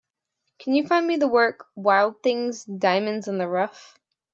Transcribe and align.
Can 0.57 0.73
you 0.73 0.87
find 0.87 1.05
me 1.05 1.17
the 1.17 1.27
work, 1.27 1.67
Wild 1.75 2.23
Things: 2.23 2.65
Diamonds 2.65 3.27
in 3.27 3.37
the 3.37 3.47
Rough? 3.47 3.99